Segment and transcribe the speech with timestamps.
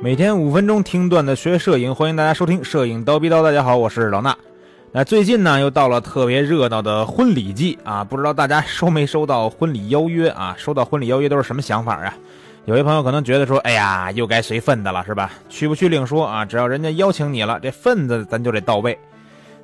[0.00, 3.40] 每天五分钟听段子学摄影，欢迎大家收听《摄影刀逼刀》。
[3.42, 4.32] 大家好，我是老衲。
[4.92, 10.54] 那最近呢，又到了特别热闹的婚礼季啊，不知道大家收没收到婚礼邀约啊？
[10.56, 12.14] 收到婚礼邀约都是什么想法啊？
[12.66, 15.32] 有些朋友可能觉得说，哎呀，又该随份子了，是吧？
[15.48, 18.96] 去不去另说啊，只要人家邀请你了，这份子咱就得到位。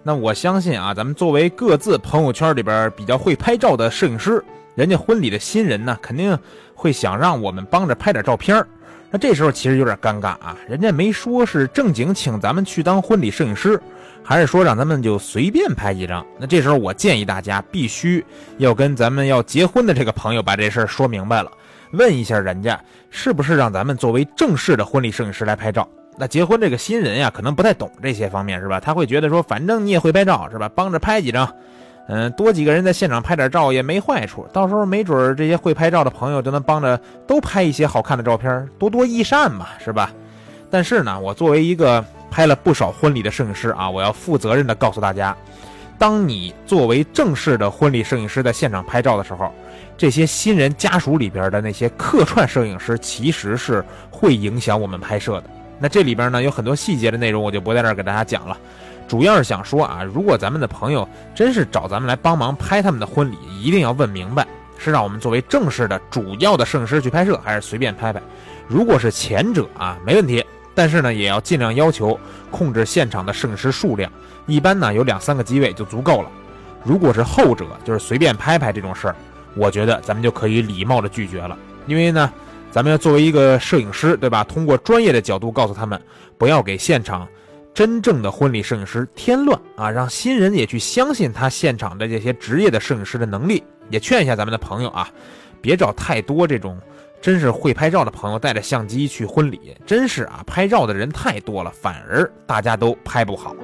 [0.03, 4.45] 那我相信啊，咱们作为各自朋友圈里边比较会拍照的摄影师，
[4.75, 6.37] 人家婚礼的新人呢，肯定
[6.75, 8.67] 会想让我们帮着拍点照片儿
[9.15, 13.81] 那这时候其实有点尴尬啊，人家没说是正经请咱们去当婚礼摄影师，
[14.25, 16.27] 还是说让咱们就随便拍几张？
[16.37, 18.27] 那这时候我建议大家必须
[18.59, 21.53] 要跟咱们要结婚的这个朋友把这事儿说明白了，
[21.93, 22.77] 问一下人家
[23.09, 25.89] 是不是让咱们作为正式的婚礼摄影师来拍照。
[26.19, 28.81] 那结婚这个新人呀，可能不太懂这些方面，是吧？
[28.81, 30.69] 他会觉得说，反正你也会拍照，是吧？
[30.75, 31.49] 帮着拍几张。
[32.07, 40.11] 嗯，多几个人在现场拍点照也没坏处，到时候没准这些会拍照的朋友就能帮着都拍一些好看的照片，多多益善嘛，是吧？
[40.71, 45.35] 但是呢，我作为一个拍了不少婚礼的摄影师啊，我要负责任的告诉大家，
[45.99, 49.51] 当你作为正式的婚礼摄影师在现场拍照的时候，
[49.97, 55.45] 这些新人家属里边的那些客串摄影师其实是会影响我们拍摄的。
[55.79, 58.57] 那这里边呢有很多细节的内容，我就不在这儿给大家讲了。
[59.07, 64.47] 主要是想说啊，如果咱们的朋友真是找咱们来帮忙拍他们的婚礼，一定要问明白，
[64.79, 68.23] 是让我们作为正式的主要的摄影师去拍摄，还是随便拍拍？
[68.67, 70.43] 如果是前者啊，没问题，
[70.75, 72.19] 但是呢，也要尽量要求
[72.51, 74.11] 控制现场的摄影师数量，
[74.47, 76.31] 一般呢有两三个机位就足够了。
[76.83, 79.17] 如果是后者，就是随便拍拍这种事儿，
[79.55, 82.33] 我觉得咱们就可以礼貌的拒绝了，因为呢，
[82.75, 84.43] 咱们要作为一个摄影师，对吧？
[84.43, 86.03] 通过专业的角度告诉他们，
[86.37, 87.25] 不要给现场。
[87.73, 93.63] 真正的婚礼摄影师添乱啊，让新人也去相信他现场的这些职业的摄影师的能力。
[93.91, 95.09] 也劝一下咱们的朋友啊，
[95.61, 96.77] 别找太多这种
[97.21, 99.77] 真是会拍照的朋友带着相机去婚礼。
[99.87, 103.55] 真是啊，拍照的人太多了，反而大家都拍不好。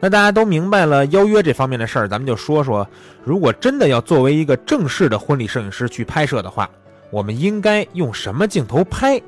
[0.00, 2.86] 那大家都明白了邀约这方面的事儿，咱们就说说，
[3.24, 6.68] 如果真的要作为一个正式的婚礼摄影师去拍摄的话，
[7.10, 9.20] 我们应该用什么镜头拍？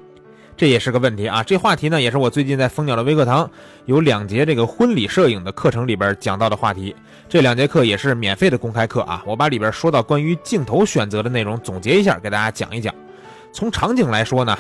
[0.57, 1.41] 这也是个问题啊！
[1.43, 3.49] 这话题呢，也是我最近在蜂鸟的微课堂
[3.87, 6.95] 有两节这个婚礼摄影的课程里边讲到的话题。
[7.29, 9.23] 这两节课也是免费的公开课啊！
[9.25, 12.93] 我把里边说到关于镜头选择的内容总结一下，给大家讲一讲。
[13.53, 14.59] 从场景来说呢，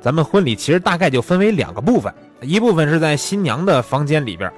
[0.00, 4.52] 咱们婚礼其实大概就分为两个部分，一部分是在新娘的房间里边，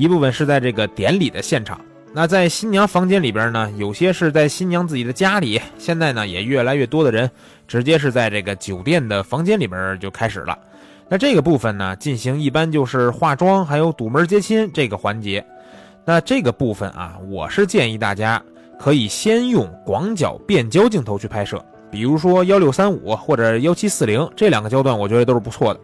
[0.00, 1.78] 一部分是在这个典礼的现场。
[2.14, 7.30] 那在新娘房间里边呢，有些是在新娘自己的家里，现在呢也越来越多的人
[7.68, 10.58] 直接是在这个酒店的房间里边就开始了。
[11.06, 15.44] 那这个部分呢，进行一般就是化妆，还有堵门接亲这个环节。
[16.06, 18.42] 那这个部分啊，我是建议大家
[18.78, 25.80] 可以先用广角变焦镜头去拍摄，比如说幺六三五或者幺七四零这两个焦段，我觉得都是不错的。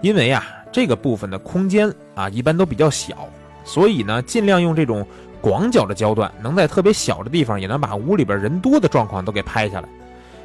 [0.00, 3.28] 因为啊，这个部分的空间啊一般都比较小，
[3.70, 5.06] 所以呢，尽量用这种。
[5.42, 9.88] 广角的焦段能在特别小的地方也能把屋里边人多的状况都给拍下来，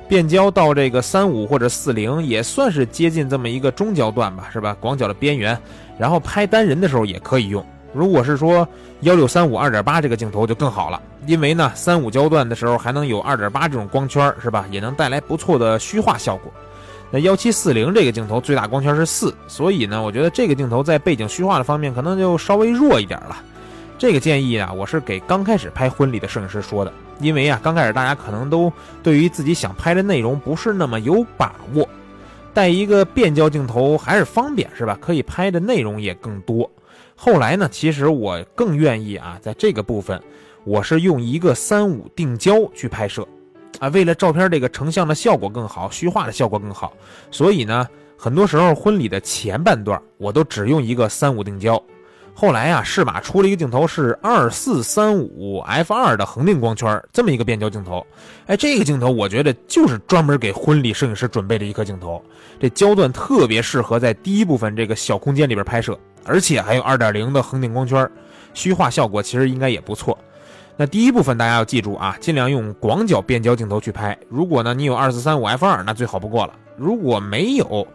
[0.07, 4.73] 变焦到这个三五或者四零也算是接近这么一个中焦段吧，是吧？
[4.79, 5.59] 广角的边缘，
[5.97, 7.61] 然后拍单人的时候也可以用。
[7.93, 8.65] 如果是说
[9.01, 14.65] 幺六三五二点八这个镜头就更好了，因为呢三五焦段的时候还能有二点八这种光圈，是吧？
[14.71, 16.49] 也能带来不错的虚化效果。
[17.11, 23.37] 那幺七四零这个镜头最大光圈是四，所以呢，我觉得这个镜头在背景虚化的方面可能就稍微弱一点了。
[23.97, 28.71] 这个建议啊，我是给刚开始拍婚礼的摄影师说的，因为啊，刚开始大家可能都
[29.01, 31.87] 对于自己想拍的内容不是那么有把握，
[32.53, 34.97] 带一个变焦镜头还是方便，是吧？
[34.99, 36.69] 可以拍的内容也更多。
[37.15, 40.21] 后来呢，其实我更愿意啊，在这个部分，
[40.65, 43.25] 我是用一个三五定焦去拍摄，
[43.79, 46.93] 啊，为了照片这个成像的效果更好，虚化的效果更好，
[47.29, 47.87] 所以呢，
[48.17, 51.81] 很多时候婚礼的前半段我都只用一个三五定焦。
[52.37, 58.05] 后来呀，适马出了一个镜头，是二四三五 f 二的恒定光圈，这么一个变焦镜头。
[58.47, 62.21] 哎，这个镜头我觉得就是专门给婚礼摄影师准备的一颗镜头。
[62.59, 68.05] 这焦段特别适合在第一部分这个小空间里边拍摄，而且还有二点零的恒定光圈，
[68.53, 70.17] 虚化效果其实应该也不错。
[70.77, 74.17] 那第一部分大家要记住啊，尽量用广角变焦镜头去拍。
[74.27, 76.53] 如果呢你有二四三五 f 二，那最好不过了。
[76.77, 77.87] 如果没有，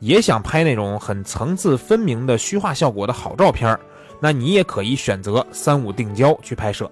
[0.00, 3.78] 也想拍那种很层次分明的虚化效果的好照片
[4.20, 6.90] 那你也可以选择三五定焦去拍摄。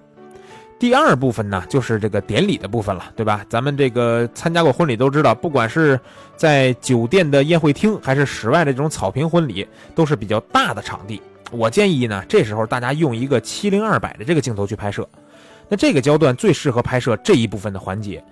[0.78, 3.44] 第二部分呢，就是这个典礼的部分了，对吧？
[3.48, 5.98] 咱们这个参加过婚礼都知道，不管是
[6.36, 11.22] 在酒店的宴会厅，还是室外的这种草坪婚礼，都是比较大的场地。
[11.50, 15.08] 我建议呢，这时候大家用一个七零二百的这个镜头去拍摄。
[15.72, 18.22] 那这个焦段最适合拍摄这一部分的环节。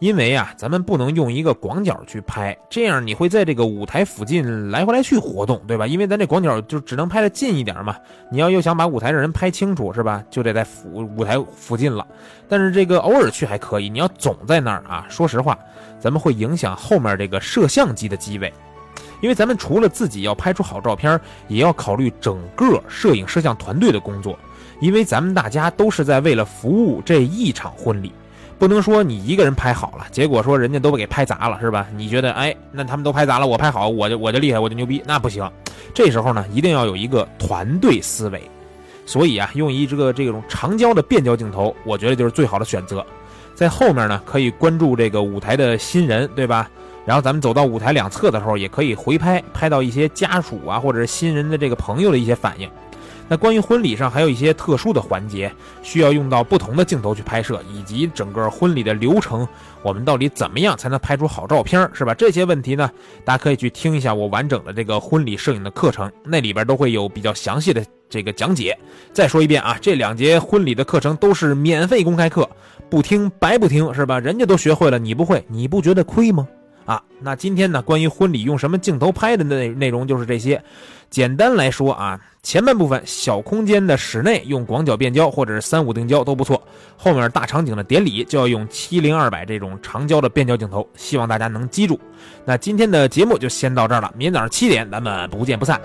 [0.00, 5.86] 因为啊，咱们不能用一个广角去拍，这样你会在这个舞台附近来回来去活动，对吧？
[5.86, 7.94] 因为咱这广角就只能拍的近一点嘛。
[8.32, 10.24] 你要又想把舞台的人拍清楚，是吧？
[10.28, 12.04] 就得在附舞台附近了。
[12.48, 15.56] 但是这个偶尔去还可以，你要总在那儿啊，说实话，
[16.00, 18.52] 咱们会影响后面这个摄像机的机位。
[19.20, 24.36] 因为咱们除了自己要拍出好照片，也要考虑整个摄影摄像团队的工作。
[24.80, 28.12] 因为咱们大家都是在为了服务这一场婚礼。
[28.58, 31.86] 不能说你一个人拍好了，结果说人家都给拍砸了，是吧？
[31.94, 35.48] 你觉得，哎，那他们都拍砸了，我拍好，我就我就厉害，我就牛逼，那不行。
[35.94, 38.42] 这时候呢，一定要有一个团队思维。
[39.06, 43.06] 所以啊，用一这个这种长焦的变焦镜头，我觉得就是最好的选择。
[43.54, 46.68] 在后面呢，可以关注这个舞台的新人，对吧？
[47.06, 52.68] 然后咱们走到舞台两侧的时候，也可以回拍，拍到一些家属啊，或者是新人的这个朋友的一些反应。
[53.28, 55.52] 那关于婚礼上还有一些特殊的环节，
[55.82, 59.46] 需要用到不同的镜头去拍摄，以及整个婚礼的流程，
[59.82, 62.14] 我们到底怎么样才能拍出好照片，是吧？
[62.14, 62.90] 这些问题呢，
[63.24, 68.76] 大家可以去听一下我完整的这个婚礼摄影的课程，那里边都会有比较详细的这个讲解。
[69.12, 72.48] 再说一遍啊，这两节婚礼的课程都是免费公开课，
[72.88, 74.18] 不听白不听，是吧？
[74.18, 76.48] 人家都学会了，你不会，你不觉得亏吗？
[76.88, 80.62] 啊，那今天呢，关于婚礼用什么镜头拍的内内容就是这些。
[81.10, 86.62] 简单来说啊，前半部分小空间的室内用广角变焦或者是三五定焦都不错，
[86.96, 92.00] 后面大场景的典礼就要用七零二百这种长焦的变焦镜头，希望大家能记住。
[92.46, 95.78] 那今天的节目就先到这儿了，明天早上七点咱们不见不散。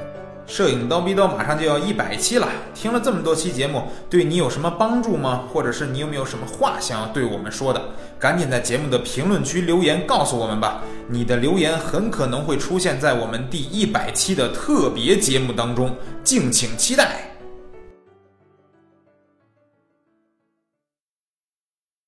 [0.45, 5.45] 摄影刀逼刀马上就要一百期了，听了这么多期节目，对你有什么帮助吗？
[5.51, 7.81] 或者是你有没有什么话想要对我们说的？
[8.19, 10.81] 赶紧在节目的评论区留言告诉我们吧！
[11.07, 17.32] 你的留言很可能会出现在我们第一百期的特别节目当中，敬请期待。